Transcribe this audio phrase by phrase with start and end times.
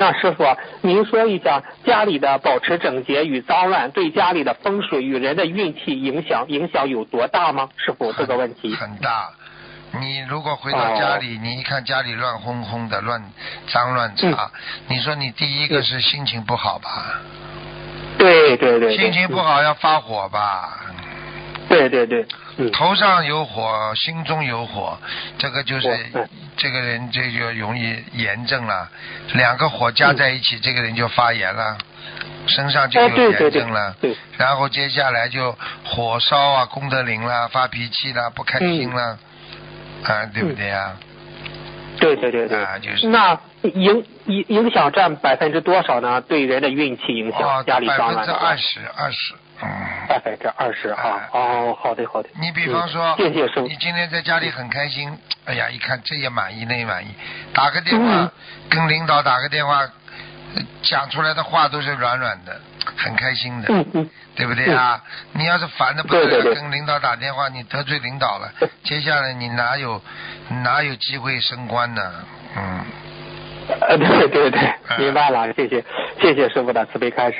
[0.00, 0.44] 那师傅，
[0.80, 7.68] 您说一下家里的保持整洁与脏乱对家里的风水与人的运气影响影响有多大吗？
[7.76, 9.28] 师傅这个问题很大。
[9.98, 13.20] 你如果回到家里，哦你一看家里乱哄哄的、乱
[13.66, 14.48] 脏乱差，
[14.86, 17.20] 你说你第一个是心情不好吧？
[18.18, 20.78] 对对对，对心情不，好要发火吧？
[21.68, 22.26] 嗯对对对，
[22.56, 24.98] 嗯，头上有火，心中有火，
[25.38, 25.88] 这个就是
[26.56, 28.88] 这个人这就容易炎症了。
[29.34, 31.76] 两个火加在一起，这个人就发炎了，
[32.46, 33.94] 身上就哎有炎症了。
[34.00, 39.18] 对，然后接下来就火烧啊，功德林啦，发脾气啦，不开心啦，
[40.04, 40.96] 啊，对不对啊？
[41.98, 46.20] 对对对对，啊，就是那影影影响占百分之多少呢？
[46.22, 49.68] 对人的运气影响，哦，家里百分之二十，二十，嗯。
[50.08, 51.28] 百分之二十啊哎。
[51.32, 52.28] 哦，好的好的。
[52.40, 57.08] 你比方说，你今天在家里很开心，哎呀，一看这也满意，那也满意，
[57.52, 58.30] 打个电话、嗯
[58.70, 59.80] 跟领导打个电话，
[60.54, 62.60] 呃讲出来的话都是软软的，
[62.98, 65.00] 很开心的，嗯嗯，对不对啊？
[65.32, 70.02] 你要是烦的不得了，跟领导打电话，你得罪领导了，接下来你哪有
[70.64, 72.02] 哪有机会升官呢？
[72.56, 72.84] 嗯。
[73.68, 75.84] 呃，对对对哎，明白了，谢谢
[76.20, 77.36] 谢谢师傅的慈悲开示。